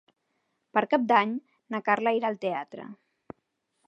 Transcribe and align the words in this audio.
Per 0.77 0.81
Cap 0.93 1.03
d'Any 1.11 1.35
na 1.75 1.81
Carla 1.89 2.13
irà 2.21 2.31
al 2.33 2.39
teatre. 2.47 2.87